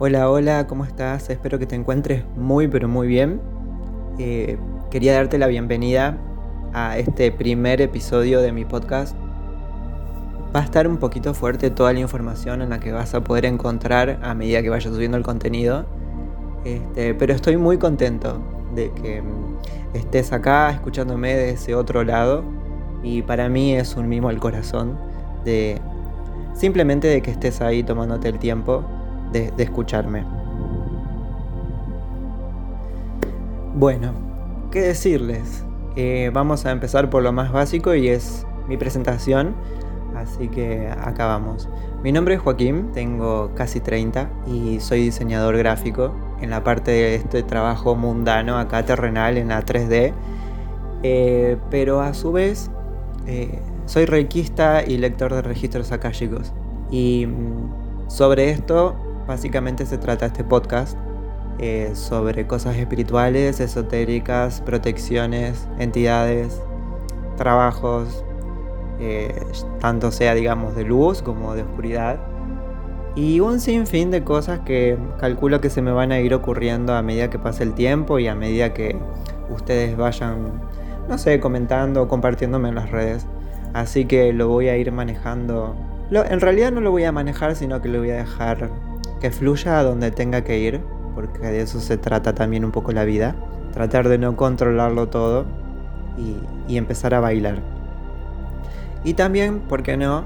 [0.00, 1.30] Hola, hola, ¿cómo estás?
[1.30, 3.40] Espero que te encuentres muy, pero muy bien.
[4.18, 4.58] Eh,
[4.90, 6.18] quería darte la bienvenida
[6.72, 9.14] a este primer episodio de mi podcast.
[10.54, 13.44] Va a estar un poquito fuerte toda la información en la que vas a poder
[13.44, 15.86] encontrar a medida que vaya subiendo el contenido.
[16.64, 18.42] Este, pero estoy muy contento
[18.74, 19.58] de que mm,
[19.94, 22.42] estés acá escuchándome de ese otro lado.
[23.04, 24.98] Y para mí es un mimo al corazón
[25.44, 25.80] de
[26.52, 28.84] simplemente de que estés ahí tomándote el tiempo
[29.34, 30.24] de, escucharme.
[33.74, 34.12] Bueno,
[34.70, 35.64] ¿qué decirles?
[35.96, 39.54] Eh, vamos a empezar por lo más básico y es mi presentación,
[40.16, 41.68] así que acá vamos.
[42.02, 47.14] Mi nombre es Joaquín, tengo casi 30 y soy diseñador gráfico en la parte de
[47.16, 50.12] este trabajo mundano acá terrenal en la 3D,
[51.02, 52.70] eh, pero a su vez
[53.26, 56.52] eh, soy reikista y lector de registros akáshicos.
[56.90, 58.94] Y mm, sobre esto
[59.26, 60.98] Básicamente se trata este podcast
[61.58, 66.60] eh, sobre cosas espirituales, esotéricas, protecciones, entidades,
[67.36, 68.24] trabajos,
[69.00, 69.34] eh,
[69.80, 72.18] tanto sea digamos de luz como de oscuridad.
[73.16, 77.02] Y un sinfín de cosas que calculo que se me van a ir ocurriendo a
[77.02, 78.96] medida que pase el tiempo y a medida que
[79.48, 80.60] ustedes vayan,
[81.08, 83.26] no sé, comentando o compartiéndome en las redes.
[83.72, 85.76] Así que lo voy a ir manejando.
[86.10, 88.68] en realidad no lo voy a manejar, sino que lo voy a dejar
[89.20, 90.80] que fluya a donde tenga que ir,
[91.14, 93.34] porque de eso se trata también un poco la vida.
[93.72, 95.46] Tratar de no controlarlo todo
[96.68, 97.62] y, empezar a bailar.
[99.04, 100.24] Y también, ¿por qué no?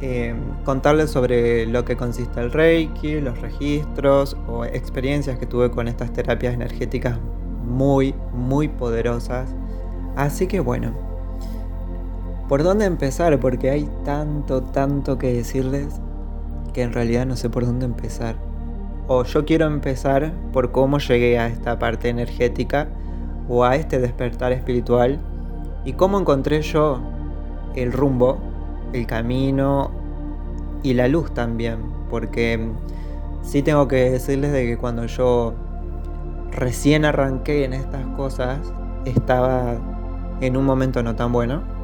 [0.00, 5.88] Eh, contarles sobre lo que consiste el Reiki, los registros o experiencias que tuve con
[5.88, 7.18] estas terapias energéticas
[7.64, 9.48] muy, muy poderosas.
[10.16, 10.92] Así que bueno,
[12.48, 13.38] ¿por dónde empezar?
[13.40, 16.00] Porque hay tanto, tanto que decirles
[16.76, 18.36] que en realidad no sé por dónde empezar.
[19.08, 22.88] O yo quiero empezar por cómo llegué a esta parte energética
[23.48, 25.18] o a este despertar espiritual
[25.86, 27.00] y cómo encontré yo
[27.74, 28.36] el rumbo,
[28.92, 29.90] el camino
[30.82, 31.78] y la luz también.
[32.10, 32.60] Porque
[33.40, 35.54] sí tengo que decirles de que cuando yo
[36.50, 38.58] recién arranqué en estas cosas
[39.06, 39.76] estaba
[40.42, 41.75] en un momento no tan bueno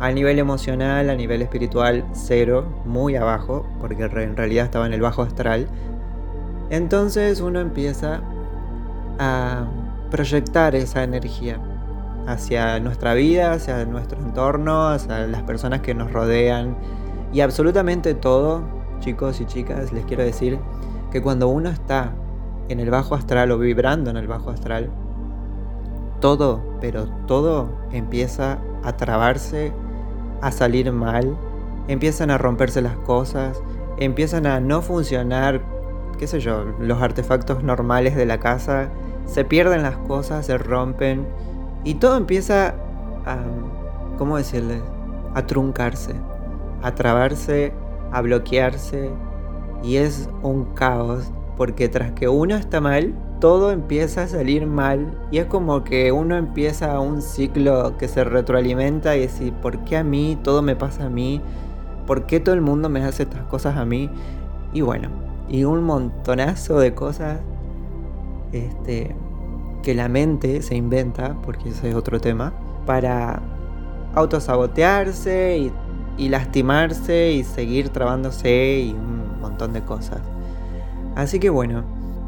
[0.00, 5.00] a nivel emocional, a nivel espiritual, cero, muy abajo, porque en realidad estaba en el
[5.00, 5.68] bajo astral.
[6.70, 8.20] Entonces uno empieza
[9.18, 9.66] a
[10.10, 11.58] proyectar esa energía
[12.26, 16.76] hacia nuestra vida, hacia nuestro entorno, hacia las personas que nos rodean
[17.32, 18.62] y absolutamente todo,
[19.00, 20.58] chicos y chicas, les quiero decir
[21.10, 22.12] que cuando uno está
[22.68, 24.90] en el bajo astral o vibrando en el bajo astral,
[26.20, 29.72] todo, pero todo empieza a trabarse
[30.40, 31.36] a salir mal,
[31.88, 33.60] empiezan a romperse las cosas,
[33.98, 35.60] empiezan a no funcionar,
[36.18, 38.88] qué sé yo, los artefactos normales de la casa,
[39.26, 41.26] se pierden las cosas, se rompen
[41.84, 42.74] y todo empieza
[43.24, 43.38] a,
[44.18, 44.82] ¿cómo decirles?
[45.34, 46.14] A truncarse,
[46.82, 47.72] a trabarse,
[48.12, 49.10] a bloquearse
[49.82, 55.18] y es un caos porque tras que uno está mal, todo empieza a salir mal
[55.30, 59.96] y es como que uno empieza un ciclo que se retroalimenta y decir, ¿por qué
[59.96, 61.40] a mí todo me pasa a mí?
[62.06, 64.10] ¿Por qué todo el mundo me hace estas cosas a mí?
[64.72, 65.08] Y bueno,
[65.48, 67.40] y un montonazo de cosas
[68.52, 69.14] este,
[69.82, 72.52] que la mente se inventa, porque ese es otro tema,
[72.84, 73.42] para
[74.14, 75.72] autosabotearse y,
[76.18, 80.20] y lastimarse y seguir trabándose y un montón de cosas.
[81.16, 81.82] Así que bueno,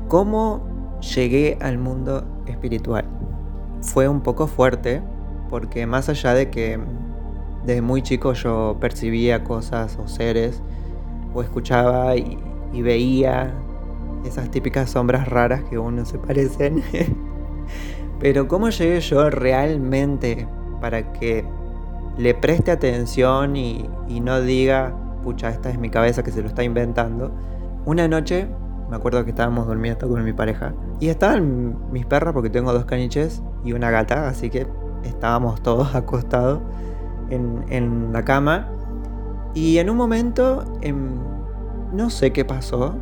[0.08, 0.68] ¿cómo
[1.00, 3.04] llegué al mundo espiritual.
[3.80, 5.02] Fue un poco fuerte
[5.48, 6.78] porque más allá de que
[7.64, 10.62] desde muy chico yo percibía cosas o seres
[11.34, 12.38] o escuchaba y,
[12.82, 13.52] veía
[14.24, 16.82] esas típicas sombras raras que uno se parecen.
[18.20, 20.46] Pero ¿cómo llegué yo realmente
[20.80, 21.44] para que
[22.18, 26.48] le preste atención y, y no diga, pucha, esta es mi cabeza que se lo
[26.48, 27.32] está inventando?
[27.86, 28.48] Una noche
[28.88, 30.72] me acuerdo que estábamos durmiendo con mi pareja.
[31.00, 34.66] Y estaban mis perras, porque tengo dos caniches y una gata, así que
[35.04, 36.60] estábamos todos acostados
[37.30, 38.68] en, la cama.
[39.54, 41.10] Y en un momento, em,
[41.92, 42.94] no sé qué pasó.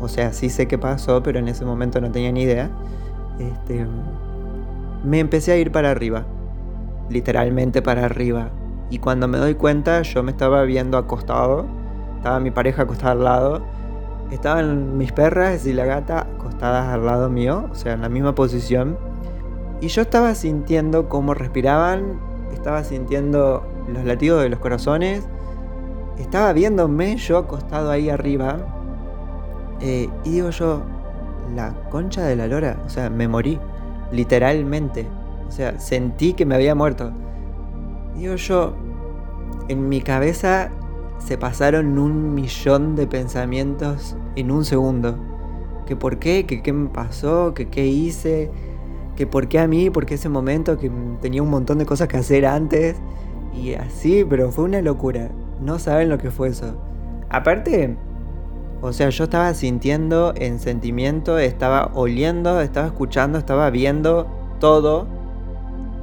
[0.00, 2.70] O sea, sí sé qué pasó, pero en ese momento no tenía ni idea.
[3.38, 3.86] Este,
[5.04, 6.24] me empecé a ir para arriba.
[7.08, 8.50] Literalmente para arriba.
[8.90, 11.66] Y cuando me doy cuenta, yo me estaba viendo acostado.
[12.16, 13.62] Estaba mi pareja acostada al lado
[14.30, 18.34] Estaban mis perras y la gata acostadas al lado mío, o sea, en la misma
[18.34, 18.96] posición.
[19.80, 22.18] Y yo estaba sintiendo cómo respiraban,
[22.52, 25.28] estaba sintiendo los latidos de los corazones,
[26.18, 28.58] estaba viéndome yo acostado ahí arriba,
[29.80, 30.82] Eh, y digo yo,
[31.54, 33.58] la concha de la lora, o sea, me morí,
[34.12, 35.06] literalmente.
[35.46, 37.12] O sea, sentí que me había muerto.
[38.16, 38.74] Digo yo,
[39.68, 40.70] en mi cabeza
[41.18, 45.16] se pasaron un millón de pensamientos en un segundo.
[45.86, 48.50] Que por qué, que qué me pasó, que qué hice,
[49.16, 50.90] que por qué a mí, por qué ese momento, que
[51.20, 52.96] tenía un montón de cosas que hacer antes.
[53.54, 55.30] Y así, pero fue una locura.
[55.60, 56.76] No saben lo que fue eso.
[57.30, 57.96] Aparte,
[58.80, 64.26] o sea, yo estaba sintiendo en sentimiento, estaba oliendo, estaba escuchando, estaba viendo
[64.60, 65.06] todo.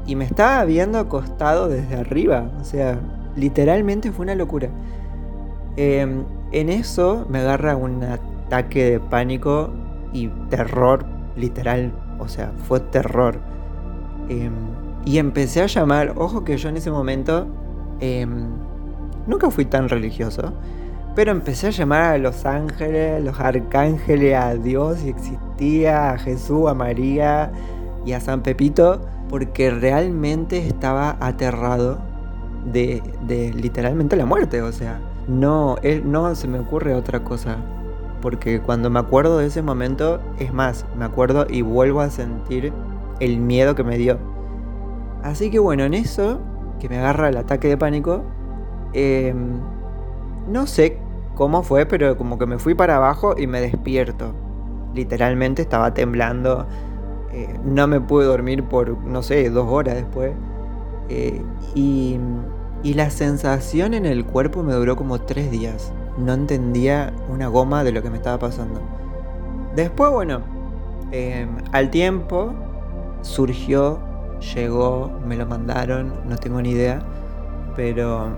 [0.07, 2.49] Y me estaba viendo acostado desde arriba.
[2.59, 2.99] O sea,
[3.35, 4.69] literalmente fue una locura.
[5.77, 9.71] Em, en eso me agarra un ataque de pánico
[10.13, 11.91] y terror, literal.
[12.19, 13.39] O sea, fue terror.
[14.29, 14.53] Em,
[15.05, 17.47] y empecé a llamar, ojo que yo en ese momento
[17.99, 18.47] em,
[19.27, 20.53] nunca fui tan religioso.
[21.15, 26.17] Pero empecé a llamar a los ángeles, a los arcángeles, a Dios, si existía, a
[26.17, 27.51] Jesús, a María
[28.05, 31.99] y a San Pepito, porque realmente estaba aterrado
[32.65, 33.01] de,
[33.55, 34.61] literalmente la muerte.
[34.61, 37.57] O sea, no, no se me ocurre otra cosa.
[38.21, 42.71] Porque cuando me acuerdo de ese momento, es más, me acuerdo y vuelvo a sentir
[43.19, 44.19] el miedo que me dio.
[45.23, 46.39] Así que bueno, en eso,
[46.79, 48.23] que me agarra el ataque de pánico,
[48.93, 49.33] eh,
[50.47, 50.97] no sé
[51.35, 54.33] cómo fue, pero como que me fui para abajo y me despierto.
[54.93, 56.67] Literalmente estaba temblando.
[57.31, 60.33] Eh, no me pude dormir por, no sé, dos horas después.
[61.09, 61.41] Eh,
[61.75, 62.19] y,
[62.83, 65.93] y la sensación en el cuerpo me duró como tres días.
[66.17, 68.81] No entendía una goma de lo que me estaba pasando.
[69.75, 70.41] Después, bueno,
[71.11, 72.53] em, al tiempo
[73.21, 73.99] surgió,
[74.55, 77.01] llegó, me lo mandaron, no tengo ni idea,
[77.75, 78.29] pero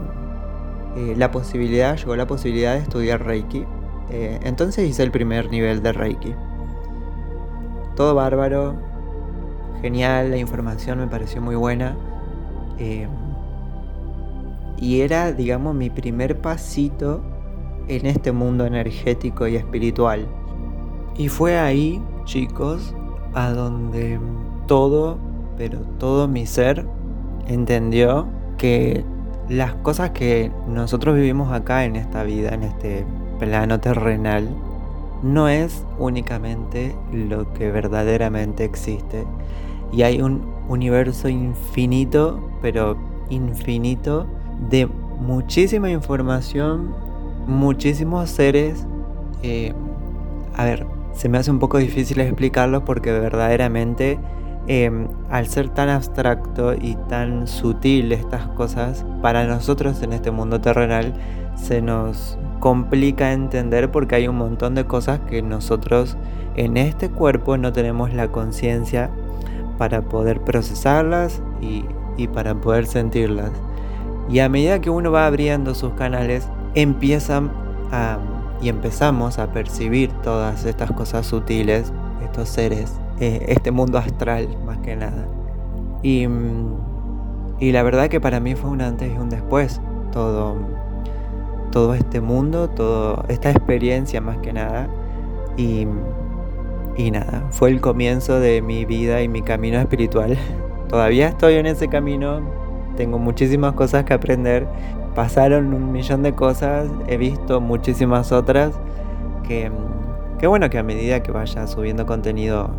[0.95, 3.65] eh, la posibilidad, llegó la posibilidad de estudiar Reiki.
[4.09, 6.35] Eh, entonces hice el primer nivel de Reiki.
[7.95, 8.75] Todo bárbaro,
[9.81, 11.95] genial, la información me pareció muy buena.
[14.83, 17.21] Y era, digamos, mi primer pasito
[17.87, 20.27] en este mundo energético y espiritual.
[21.15, 22.93] Y fue ahí, chicos,
[23.33, 24.19] a donde
[24.67, 25.17] todo,
[25.55, 26.85] pero todo mi ser
[27.47, 28.27] entendió
[28.57, 29.05] que
[29.47, 33.05] las cosas que nosotros vivimos acá en esta vida, en este
[33.39, 34.49] plano terrenal,
[35.21, 39.23] no es únicamente lo que verdaderamente existe.
[39.93, 42.97] Y hay un universo infinito, pero
[43.29, 44.27] infinito,
[44.69, 46.93] de muchísima información,
[47.47, 48.85] muchísimos seres.
[49.41, 49.73] Eh,
[50.55, 54.19] a ver, se me hace un poco difícil explicarlo porque verdaderamente
[54.65, 60.61] Em, al ser tan abstracto y tan sutil estas cosas, para nosotros en este mundo
[60.61, 61.13] terrenal
[61.55, 66.15] se nos complica entender porque hay un montón de cosas que nosotros
[66.55, 69.09] en este cuerpo no tenemos la conciencia
[69.77, 71.83] para poder procesarlas y,
[72.27, 73.51] para poder sentirlas.
[74.29, 77.51] Y a medida que uno va abriendo sus canales, empiezan
[78.61, 81.93] y empezamos a percibir todas estas cosas sutiles,
[82.23, 85.27] estos seres eh, este mundo astral más que nada.
[86.01, 86.27] Y,
[87.59, 89.79] y, la verdad que para mí fue un antes y un después
[90.11, 90.55] todo,
[91.71, 94.89] todo este mundo, toda esta experiencia más que nada.
[95.57, 95.87] Y,
[96.97, 100.37] y nada, fue el comienzo de mi vida y mi camino espiritual.
[100.89, 102.41] Todavía estoy en ese camino,
[102.95, 104.67] tengo muchísimas cosas que aprender.
[105.15, 108.73] Pasaron un millón de cosas, he visto muchísimas otras
[109.47, 109.71] que,
[110.39, 112.71] que bueno que a medida que vaya subiendo contenido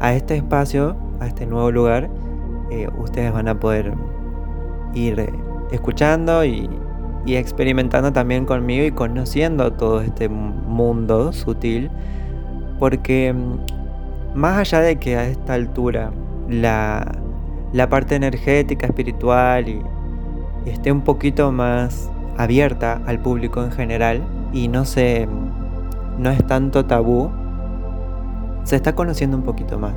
[0.00, 2.10] a este espacio, a este nuevo lugar,
[2.70, 3.94] eh, ustedes van a poder
[4.94, 5.32] ir
[5.70, 6.68] escuchando y,
[7.26, 11.90] experimentando también conmigo y conociendo todo este mundo sutil,
[12.78, 16.12] porque mm, más allá de que a esta altura
[16.48, 17.04] la,
[17.88, 19.82] parte energética, espiritual y,
[20.66, 25.28] esté un poquito más abierta al público en general y no se
[26.18, 27.30] no es tanto tabú
[28.64, 29.94] se está conociendo un poquito más.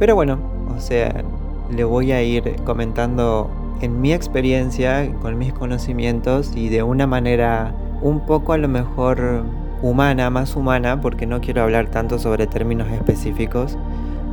[0.00, 0.38] Pero bueno,
[0.76, 1.22] o sea,
[1.70, 3.48] le voy a ir comentando
[3.80, 9.44] en mi experiencia, con mis conocimientos y de una manera un poco a lo mejor
[9.82, 13.78] humana, más humana, porque no quiero hablar tanto sobre términos específicos,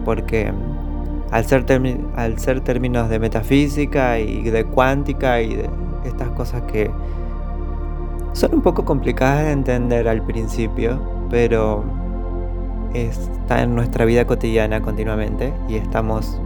[0.03, 0.51] porque
[1.33, 5.69] al ser, términos de metafísica y de cuántica y de
[6.05, 6.91] estas cosas que
[8.33, 10.99] son un poco complicadas de entender al principio,
[11.31, 11.83] pero
[12.93, 16.39] está en nuestra vida cotidiana continuamente y estamos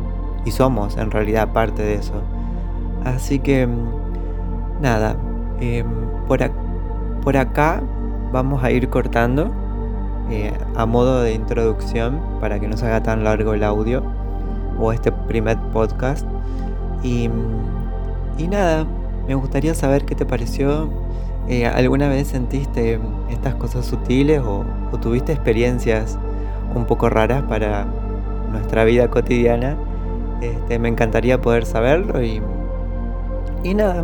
[0.46, 2.22] y somos en realidad parte de eso.
[3.04, 3.68] Así que
[4.82, 5.18] nada,
[5.60, 5.86] em,
[6.30, 6.40] por,
[7.22, 7.84] por acá
[8.32, 9.52] vamos a ir cortando
[10.30, 14.17] eh, a modo de introducción para que no se haga tan largo el audio
[14.80, 16.26] o este primer podcast.
[17.04, 17.30] Y,
[18.38, 18.86] y nada,
[19.28, 20.90] me gustaría saber qué te pareció.
[21.48, 24.66] Eh, ¿Alguna vez sentiste estas cosas sutiles o,
[25.02, 26.18] tuviste experiencias
[26.76, 27.86] un poco raras para
[28.52, 29.78] nuestra vida cotidiana?
[30.42, 32.42] Este, me encantaría poder saberlo y,
[33.64, 34.04] y nada,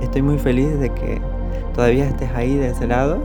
[0.00, 1.20] estoy muy feliz de que
[1.74, 3.18] todavía estés ahí de ese lado.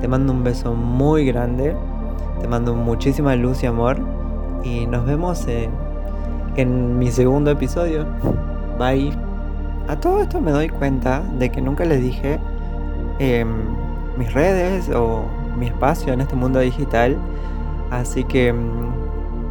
[0.00, 1.76] Te mando un beso muy grande,
[2.40, 3.98] te mando muchísima luz y amor
[4.64, 5.70] y nos vemos en,
[6.56, 8.06] en mi segundo episodio.
[8.78, 9.12] Bye.
[9.88, 12.38] A todo esto me doy cuenta de que nunca les dije
[13.18, 13.48] em,
[14.16, 15.24] mis redes o
[15.58, 17.16] mi espacio en este mundo digital.
[17.90, 18.92] Así que em,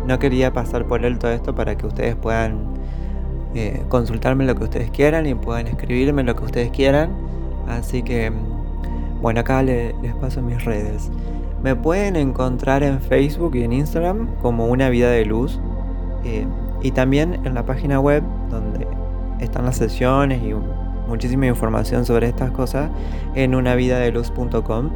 [0.08, 2.60] no quería pasar por él todo esto para que ustedes puedan
[3.54, 7.12] eh, consultarme lo que ustedes quieran y puedan escribirme lo que ustedes quieran.
[7.68, 8.36] Así que, em,
[9.22, 11.12] bueno, acá les, paso mis redes.
[11.64, 15.60] Me pueden encontrar en Facebook y en Instagram como Una Vida de Luz.
[16.24, 16.46] Eh,
[16.82, 18.88] y también en la página web donde
[19.40, 20.54] están las sesiones y
[21.08, 22.90] muchísima información sobre estas cosas
[23.36, 24.90] en unavidadeluz.com.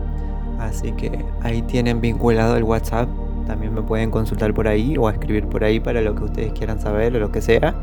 [0.59, 3.09] Así que ahí tienen vinculado el WhatsApp.
[3.45, 6.79] También me pueden consultar por ahí o escribir por ahí para lo que ustedes quieran
[6.79, 7.75] saber o lo que sea.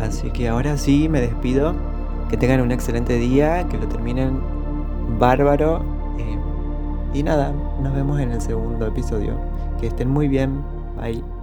[0.00, 1.74] Así que ahora sí me despido.
[2.28, 4.40] Que tengan un excelente día, que lo terminen
[5.18, 5.82] bárbaro.
[6.18, 6.38] Eh,
[7.14, 9.34] y nada, nos vemos en el segundo episodio.
[9.80, 10.62] Que estén muy bien.
[11.00, 11.39] Bye.